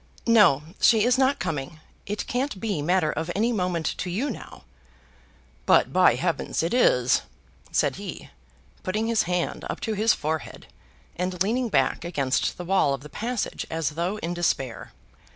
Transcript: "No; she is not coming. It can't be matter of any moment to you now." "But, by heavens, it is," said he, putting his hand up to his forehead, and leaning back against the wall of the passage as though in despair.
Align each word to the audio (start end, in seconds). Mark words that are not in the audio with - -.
"No; 0.25 0.63
she 0.79 1.03
is 1.03 1.19
not 1.19 1.37
coming. 1.37 1.79
It 2.07 2.25
can't 2.25 2.59
be 2.59 2.81
matter 2.81 3.11
of 3.11 3.29
any 3.35 3.51
moment 3.53 3.85
to 3.99 4.09
you 4.09 4.31
now." 4.31 4.63
"But, 5.67 5.93
by 5.93 6.15
heavens, 6.15 6.63
it 6.63 6.73
is," 6.73 7.21
said 7.71 7.97
he, 7.97 8.31
putting 8.81 9.05
his 9.05 9.21
hand 9.29 9.63
up 9.69 9.79
to 9.81 9.93
his 9.93 10.11
forehead, 10.15 10.65
and 11.17 11.43
leaning 11.43 11.69
back 11.69 12.03
against 12.03 12.57
the 12.57 12.65
wall 12.65 12.95
of 12.95 13.01
the 13.01 13.09
passage 13.09 13.67
as 13.69 13.89
though 13.91 14.17
in 14.23 14.33
despair. 14.33 14.91